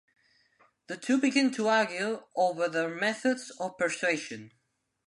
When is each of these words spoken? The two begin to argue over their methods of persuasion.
The 0.87 0.97
two 0.97 1.19
begin 1.19 1.51
to 1.51 1.67
argue 1.67 2.23
over 2.35 2.67
their 2.67 2.89
methods 2.89 3.51
of 3.59 3.77
persuasion. 3.77 4.51